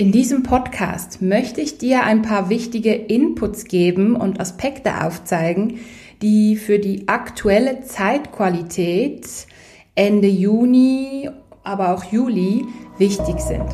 [0.00, 5.80] In diesem Podcast möchte ich dir ein paar wichtige Inputs geben und Aspekte aufzeigen,
[6.22, 9.26] die für die aktuelle Zeitqualität
[9.96, 11.28] Ende Juni,
[11.64, 12.64] aber auch Juli
[12.98, 13.66] wichtig sind.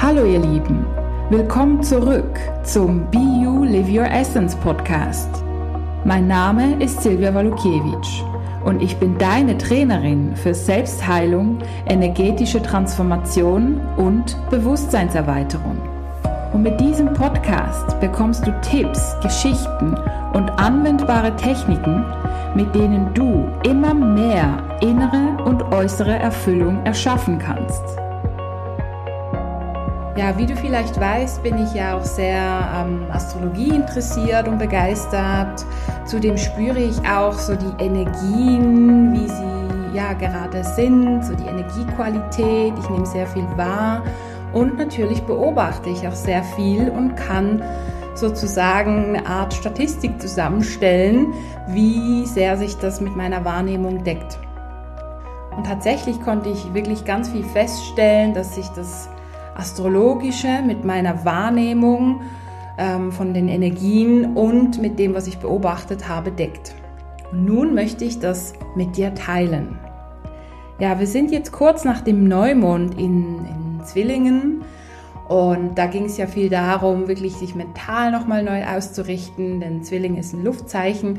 [0.00, 0.86] Hallo ihr Lieben,
[1.28, 5.42] willkommen zurück zum Be You Live Your Essence Podcast.
[6.04, 8.22] Mein Name ist Silvia Walukiewicz
[8.64, 15.78] und ich bin deine Trainerin für Selbstheilung, energetische Transformation und Bewusstseinserweiterung.
[16.52, 19.94] Und mit diesem Podcast bekommst du Tipps, Geschichten
[20.32, 22.04] und anwendbare Techniken,
[22.54, 27.82] mit denen du immer mehr innere und äußere Erfüllung erschaffen kannst.
[30.18, 32.42] Ja, wie du vielleicht weißt, bin ich ja auch sehr
[32.74, 35.64] ähm, Astrologie interessiert und begeistert.
[36.06, 42.72] Zudem spüre ich auch so die Energien, wie sie ja gerade sind, so die Energiequalität.
[42.76, 44.02] Ich nehme sehr viel wahr
[44.52, 47.62] und natürlich beobachte ich auch sehr viel und kann
[48.16, 51.32] sozusagen eine Art Statistik zusammenstellen,
[51.68, 54.36] wie sehr sich das mit meiner Wahrnehmung deckt.
[55.56, 59.08] Und tatsächlich konnte ich wirklich ganz viel feststellen, dass sich das
[59.58, 62.22] Astrologische mit meiner Wahrnehmung
[62.78, 66.74] ähm, von den Energien und mit dem, was ich beobachtet habe, deckt.
[67.32, 69.78] Und nun möchte ich das mit dir teilen.
[70.78, 74.62] Ja, wir sind jetzt kurz nach dem Neumond in, in Zwillingen
[75.26, 80.16] und da ging es ja viel darum, wirklich sich mental nochmal neu auszurichten, denn Zwilling
[80.16, 81.18] ist ein Luftzeichen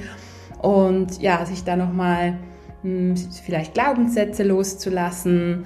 [0.62, 2.38] und ja, sich da nochmal
[2.84, 5.66] hm, vielleicht Glaubenssätze loszulassen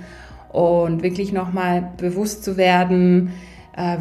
[0.53, 3.31] und wirklich nochmal bewusst zu werden,
[3.75, 3.97] äh,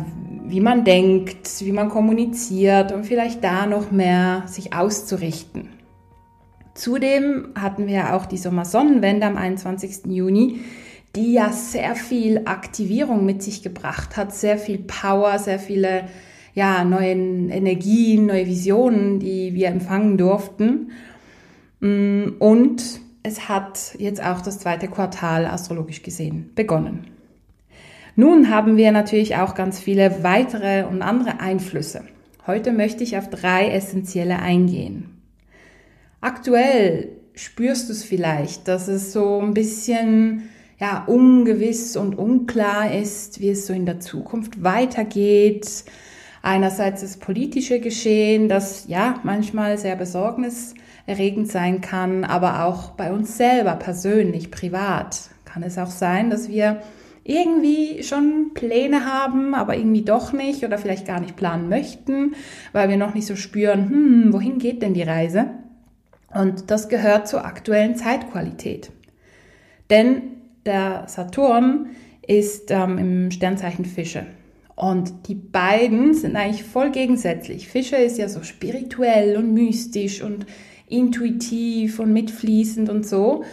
[0.46, 5.70] wie man denkt, wie man kommuniziert und vielleicht da noch mehr sich auszurichten.
[6.74, 10.06] Zudem hatten wir auch die Sommersonnenwende am 21.
[10.06, 10.60] Juni,
[11.16, 16.04] die ja sehr viel Aktivierung mit sich gebracht hat, sehr viel Power, sehr viele
[16.54, 20.92] ja, neue Energien, neue Visionen, die wir empfangen durften.
[21.80, 27.06] Mm, und es hat jetzt auch das zweite Quartal astrologisch gesehen begonnen.
[28.14, 32.04] Nun haben wir natürlich auch ganz viele weitere und andere Einflüsse.
[32.46, 35.22] Heute möchte ich auf drei essentielle eingehen.
[36.20, 43.40] Aktuell spürst du es vielleicht, dass es so ein bisschen ja, ungewiss und unklar ist,
[43.40, 45.84] wie es so in der Zukunft weitergeht.
[46.42, 50.74] Einerseits das politische Geschehen, das ja manchmal sehr besorgnis
[51.06, 56.48] erregend sein kann, aber auch bei uns selber persönlich, privat kann es auch sein, dass
[56.48, 56.80] wir
[57.24, 62.34] irgendwie schon Pläne haben, aber irgendwie doch nicht oder vielleicht gar nicht planen möchten,
[62.72, 65.46] weil wir noch nicht so spüren, hm, wohin geht denn die Reise?
[66.34, 68.90] Und das gehört zur aktuellen Zeitqualität.
[69.90, 70.22] Denn
[70.64, 71.90] der Saturn
[72.26, 74.26] ist ähm, im Sternzeichen Fische.
[74.82, 77.68] Und die beiden sind eigentlich voll gegensätzlich.
[77.68, 80.44] Fische ist ja so spirituell und mystisch und
[80.88, 83.44] intuitiv und mitfließend und so.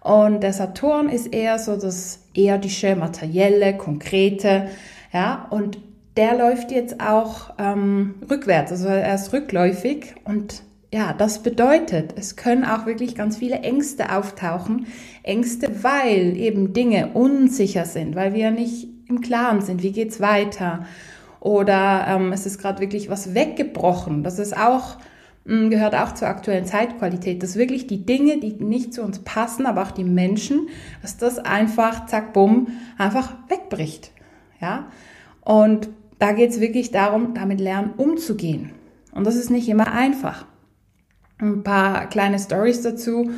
[0.00, 4.68] Und der Saturn ist eher so das erdische, materielle, konkrete,
[5.12, 5.76] ja, und
[6.16, 12.36] der läuft jetzt auch ähm, rückwärts, also er ist rückläufig und ja, das bedeutet, es
[12.36, 14.86] können auch wirklich ganz viele Ängste auftauchen.
[15.22, 20.86] Ängste, weil eben Dinge unsicher sind, weil wir nicht im Klaren sind, wie geht's weiter?
[21.40, 24.22] Oder ähm, es ist gerade wirklich was weggebrochen.
[24.22, 24.96] Das ist auch
[25.44, 29.66] Mm, gehört auch zur aktuellen Zeitqualität, dass wirklich die Dinge, die nicht zu uns passen,
[29.66, 30.68] aber auch die Menschen,
[31.02, 32.68] dass das einfach, zack, bumm,
[32.98, 34.12] einfach wegbricht.
[34.60, 34.88] Ja?
[35.40, 35.88] Und
[36.18, 38.72] da geht es wirklich darum, damit lernen umzugehen.
[39.12, 40.44] Und das ist nicht immer einfach.
[41.38, 43.30] Ein paar kleine Stories dazu.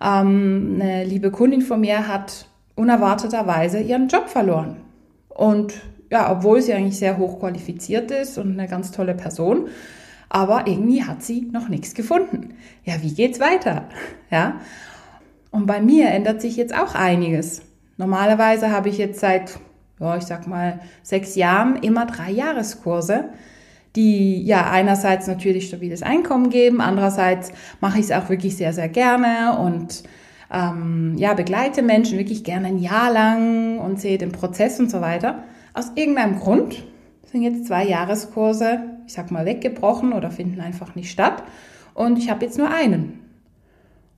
[0.00, 4.76] Ähm, eine liebe Kundin von mir hat unerwarteterweise ihren Job verloren.
[5.40, 5.72] Und
[6.10, 9.68] ja, obwohl sie eigentlich sehr hoch qualifiziert ist und eine ganz tolle Person,
[10.28, 12.56] aber irgendwie hat sie noch nichts gefunden.
[12.84, 13.88] Ja, wie geht's weiter?
[14.30, 14.60] Ja.
[15.50, 17.62] Und bei mir ändert sich jetzt auch einiges.
[17.96, 19.58] Normalerweise habe ich jetzt seit,
[19.98, 23.30] ja, ich sag mal, sechs Jahren immer drei Jahreskurse,
[23.96, 27.50] die ja einerseits natürlich stabiles Einkommen geben, andererseits
[27.80, 30.04] mache ich es auch wirklich sehr, sehr gerne und
[30.52, 35.00] ähm, ja, begleite Menschen wirklich gerne ein Jahr lang und sehe den Prozess und so
[35.00, 35.44] weiter.
[35.74, 36.84] Aus irgendeinem Grund
[37.30, 41.42] sind jetzt zwei Jahreskurse, ich sag mal, weggebrochen oder finden einfach nicht statt.
[41.94, 43.20] Und ich habe jetzt nur einen.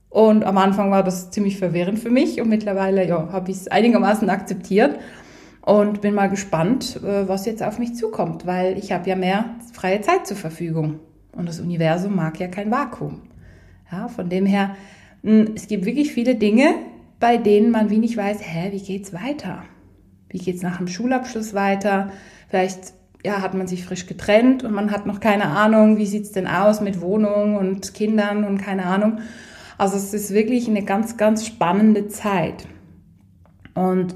[0.09, 3.67] Und am Anfang war das ziemlich verwirrend für mich und mittlerweile ja, habe ich es
[3.67, 4.99] einigermaßen akzeptiert
[5.61, 9.55] und bin mal gespannt, äh, was jetzt auf mich zukommt, weil ich habe ja mehr
[9.73, 10.99] freie Zeit zur Verfügung
[11.31, 13.21] und das Universum mag ja kein Vakuum.
[13.91, 14.75] Ja, von dem her,
[15.23, 16.75] es gibt wirklich viele Dinge,
[17.19, 19.63] bei denen man wie nicht weiß, hä, wie geht's weiter?
[20.29, 22.11] Wie geht's nach dem Schulabschluss weiter?
[22.49, 22.93] Vielleicht
[23.25, 26.47] ja, hat man sich frisch getrennt und man hat noch keine Ahnung, wie sieht's denn
[26.47, 29.19] aus mit Wohnung und Kindern und keine Ahnung.
[29.77, 32.67] Also es ist wirklich eine ganz, ganz spannende Zeit.
[33.73, 34.15] Und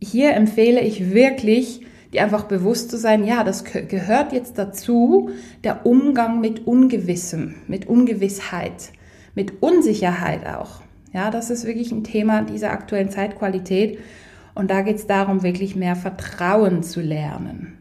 [0.00, 5.30] hier empfehle ich wirklich, dir einfach bewusst zu sein, ja, das gehört jetzt dazu,
[5.64, 8.92] der Umgang mit Ungewissem, mit Ungewissheit,
[9.34, 10.82] mit Unsicherheit auch.
[11.12, 13.98] Ja, das ist wirklich ein Thema dieser aktuellen Zeitqualität.
[14.54, 17.78] Und da geht es darum, wirklich mehr Vertrauen zu lernen,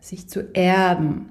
[0.00, 1.30] sich zu erden,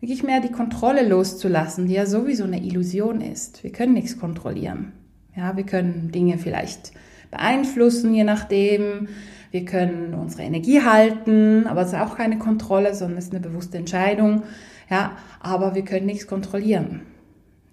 [0.00, 3.62] wirklich mehr die Kontrolle loszulassen, die ja sowieso eine Illusion ist.
[3.62, 4.92] Wir können nichts kontrollieren.
[5.34, 6.92] Ja, wir können Dinge vielleicht
[7.30, 9.08] beeinflussen, je nachdem.
[9.50, 13.46] Wir können unsere Energie halten, aber es ist auch keine Kontrolle, sondern es ist eine
[13.46, 14.44] bewusste Entscheidung.
[14.88, 17.02] Ja, aber wir können nichts kontrollieren.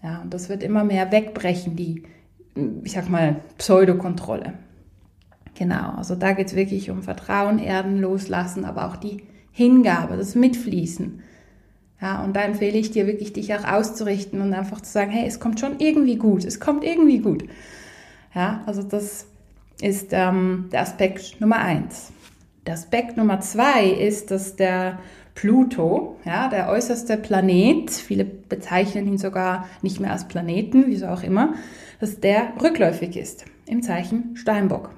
[0.04, 2.04] Ja, und das wird immer mehr wegbrechen, die,
[2.84, 4.54] ich sag mal, Pseudokontrolle.
[5.56, 10.36] Genau, also da geht es wirklich um Vertrauen, Erden, Loslassen, aber auch die Hingabe, das
[10.36, 11.22] Mitfließen.
[12.02, 15.28] Ja, und da empfehle ich dir wirklich, dich auch auszurichten und einfach zu sagen, hey,
[15.28, 17.44] es kommt schon irgendwie gut, es kommt irgendwie gut.
[18.34, 19.26] Ja, also das
[19.82, 22.14] ist ähm, der Aspekt Nummer eins.
[22.66, 25.00] Der Aspekt Nummer zwei ist, dass der
[25.40, 31.24] Pluto, ja, der äußerste Planet, viele bezeichnen ihn sogar nicht mehr als Planeten, wieso auch
[31.24, 31.54] immer,
[32.02, 34.90] dass der rückläufig ist im Zeichen Steinbock.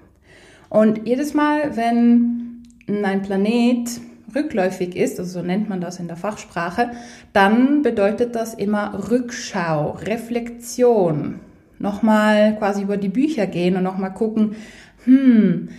[0.67, 3.87] Und jedes Mal, wenn ein Planet
[4.33, 6.89] rückläufig ist, also so nennt man das in der Fachsprache,
[7.33, 11.39] dann bedeutet das immer Rückschau, Reflexion,
[11.77, 14.55] nochmal quasi über die Bücher gehen und nochmal gucken,
[15.03, 15.69] hm,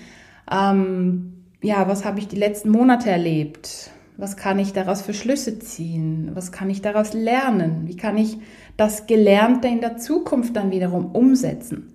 [0.48, 1.32] ähm,
[1.62, 3.90] ja, was habe ich die letzten Monate erlebt?
[4.16, 6.30] Was kann ich daraus für Schlüsse ziehen?
[6.34, 7.82] Was kann ich daraus lernen?
[7.86, 8.38] Wie kann ich
[8.76, 11.94] das Gelernte in der Zukunft dann wiederum umsetzen?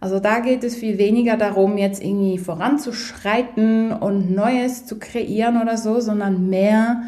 [0.00, 5.76] Also da geht es viel weniger darum, jetzt irgendwie voranzuschreiten und Neues zu kreieren oder
[5.76, 7.02] so, sondern mehr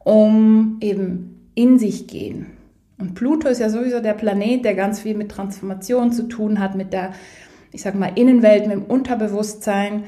[0.00, 2.46] um eben in sich gehen.
[2.98, 6.74] Und Pluto ist ja sowieso der Planet, der ganz viel mit Transformation zu tun hat,
[6.74, 7.12] mit der,
[7.70, 10.04] ich sag mal, Innenwelt, mit dem Unterbewusstsein.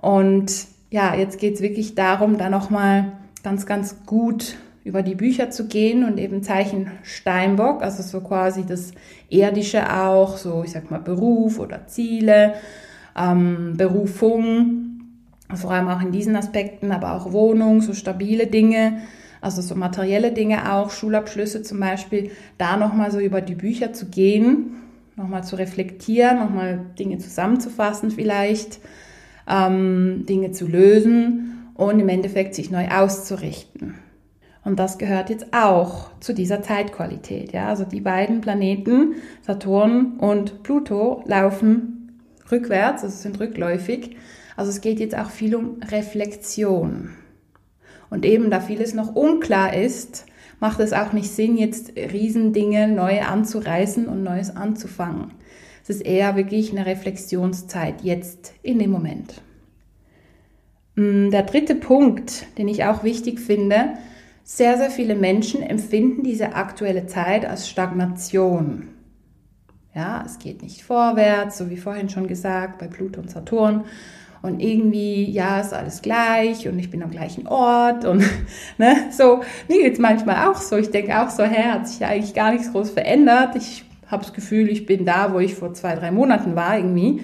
[0.00, 3.12] Und ja, jetzt geht es wirklich darum, da nochmal
[3.42, 8.64] ganz, ganz gut über die Bücher zu gehen und eben Zeichen Steinbock, also so quasi
[8.64, 8.92] das
[9.28, 12.54] Erdische auch, so ich sag mal Beruf oder Ziele,
[13.16, 15.00] ähm, Berufung,
[15.54, 19.00] vor allem auch in diesen Aspekten, aber auch Wohnung, so stabile Dinge,
[19.40, 24.06] also so materielle Dinge auch, Schulabschlüsse zum Beispiel, da nochmal so über die Bücher zu
[24.06, 24.76] gehen,
[25.16, 28.80] nochmal zu reflektieren, nochmal Dinge zusammenzufassen vielleicht,
[29.46, 33.94] ähm, Dinge zu lösen und im Endeffekt sich neu auszurichten.
[34.64, 37.52] Und das gehört jetzt auch zu dieser Zeitqualität.
[37.52, 37.68] Ja?
[37.68, 42.20] Also die beiden Planeten, Saturn und Pluto, laufen
[42.50, 44.16] rückwärts, also sind rückläufig.
[44.56, 47.10] Also es geht jetzt auch viel um Reflexion.
[48.10, 50.26] Und eben da vieles noch unklar ist,
[50.58, 55.30] macht es auch nicht Sinn, jetzt Riesendinge neu anzureißen und Neues anzufangen.
[55.84, 59.42] Es ist eher wirklich eine Reflexionszeit jetzt in dem Moment.
[60.98, 63.90] Mm, der dritte Punkt, den ich auch wichtig finde,
[64.42, 68.88] sehr, sehr viele Menschen empfinden diese aktuelle Zeit als Stagnation.
[69.94, 73.84] Ja, es geht nicht vorwärts, so wie vorhin schon gesagt, bei Pluto und Saturn
[74.42, 78.24] und irgendwie, ja, ist alles gleich und ich bin am gleichen Ort und
[78.78, 80.76] ne, so, mir geht's manchmal auch so.
[80.76, 83.54] Ich denke auch so, hä, hat sich ja eigentlich gar nichts groß verändert.
[83.54, 87.22] Ich habe das Gefühl, ich bin da, wo ich vor zwei, drei Monaten war irgendwie.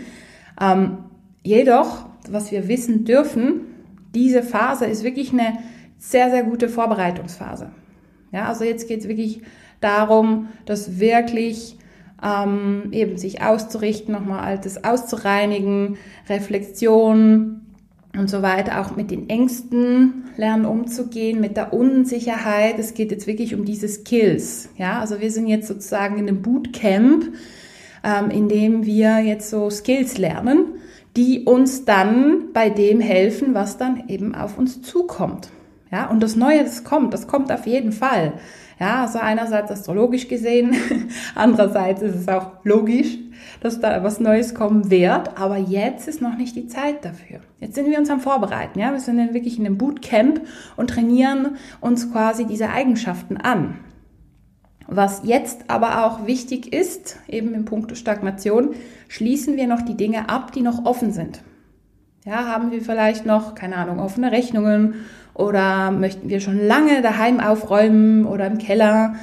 [0.61, 0.99] Ähm,
[1.43, 3.61] jedoch, was wir wissen dürfen,
[4.15, 5.59] diese Phase ist wirklich eine
[5.99, 7.71] sehr, sehr gute Vorbereitungsphase.
[8.33, 9.43] Ja, also jetzt geht's wirklich
[9.81, 11.77] darum, dass wirklich
[12.23, 15.97] ähm, eben sich auszurichten, nochmal Altes auszureinigen,
[16.29, 17.61] Reflexion
[18.17, 22.79] und so weiter, auch mit den Ängsten lernen umzugehen, mit der Unsicherheit.
[22.79, 24.69] Es geht jetzt wirklich um diese Skills.
[24.79, 27.33] Ja, also wir sind jetzt sozusagen in einem Bootcamp,
[28.05, 30.74] ähm, in dem wir jetzt so Skills lernen,
[31.17, 35.51] die uns dann bei dem helfen, was dann eben auf uns zukommt.
[35.91, 38.33] Ja, und das Neue, das kommt, das kommt auf jeden Fall.
[38.81, 40.75] Ja, also einerseits astrologisch gesehen,
[41.37, 43.17] andererseits ist es auch logisch,
[43.61, 47.39] dass da was Neues kommen wird, aber jetzt ist noch nicht die Zeit dafür.
[47.61, 50.41] Jetzt sind wir uns am Vorbereiten, ja, wir sind dann wirklich in einem Bootcamp
[50.77, 53.77] und trainieren uns quasi diese Eigenschaften an.
[54.87, 58.75] Was jetzt aber auch wichtig ist, eben im Punkt Stagnation,
[59.09, 61.43] schließen wir noch die Dinge ab, die noch offen sind.
[62.27, 64.95] Ja, haben wir vielleicht noch, keine Ahnung, offene Rechnungen
[65.35, 69.17] oder möchten wir schon lange daheim aufräumen oder im Keller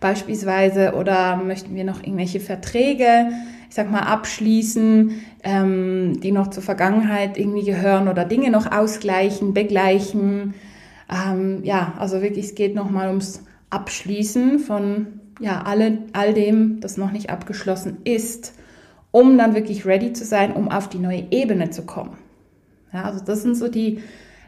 [0.00, 3.30] beispielsweise oder möchten wir noch irgendwelche Verträge,
[3.68, 9.54] ich sag mal, abschließen, ähm, die noch zur Vergangenheit irgendwie gehören oder Dinge noch ausgleichen,
[9.54, 10.54] begleichen.
[11.10, 16.96] Ähm, ja, also wirklich, es geht nochmal ums Abschließen von ja, alle, all dem, das
[16.96, 18.54] noch nicht abgeschlossen ist,
[19.10, 22.18] um dann wirklich ready zu sein, um auf die neue Ebene zu kommen.
[22.92, 24.00] Ja, also das sind so die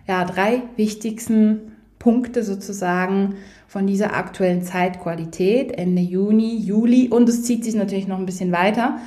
[0.06, 3.36] ja, drei wichtigsten Punkte sozusagen
[3.68, 8.52] von dieser aktuellen Zeitqualität Ende Juni, Juli und es zieht sich natürlich noch ein bisschen
[8.52, 8.98] weiter.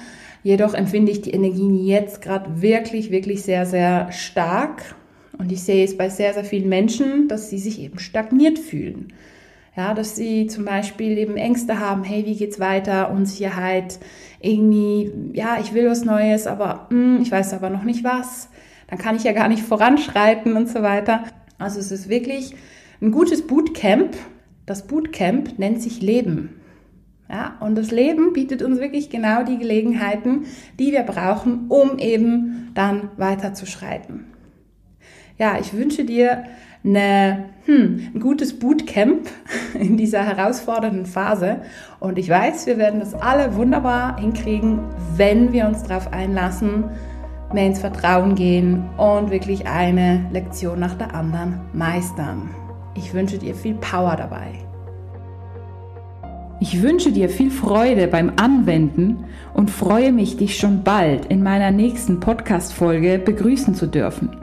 [0.43, 4.96] Jedoch empfinde ich die Energien jetzt gerade wirklich, wirklich sehr, sehr stark
[5.38, 9.08] und ich sehe es bei sehr, sehr vielen Menschen, dass sie sich eben stagniert fühlen.
[9.75, 13.09] Ja, dass sie zum Beispiel eben Ängste haben, hey, wie geht's weiter?
[13.11, 13.99] Unsicherheit,
[14.39, 18.49] irgendwie, ja, ich will was Neues, aber mh, hm, ich weiß aber noch nicht was.
[18.87, 21.23] Dann kann ich ja gar nicht voranschreiten und so weiter.
[21.57, 22.53] Also es ist wirklich
[23.01, 24.15] ein gutes Bootcamp.
[24.67, 26.61] Das Bootcamp nennt sich Leben.
[27.29, 30.45] Ja, und das Leben bietet uns wirklich genau die Gelegenheiten,
[30.77, 34.25] die wir brauchen, um eben dann weiterzuschreiten.
[35.39, 36.43] Ja, ich wünsche dir
[36.83, 39.29] eine, hm, ein gutes Bootcamp
[39.73, 41.61] in dieser herausfordernden Phase.
[41.99, 44.79] Und ich weiß, wir werden das alle wunderbar hinkriegen,
[45.15, 46.85] wenn wir uns darauf einlassen,
[47.53, 52.49] mehr ins Vertrauen gehen und wirklich eine Lektion nach der anderen meistern.
[52.95, 54.53] Ich wünsche dir viel Power dabei.
[56.59, 61.71] Ich wünsche dir viel Freude beim Anwenden und freue mich, dich schon bald in meiner
[61.71, 64.42] nächsten Podcast-Folge begrüßen zu dürfen.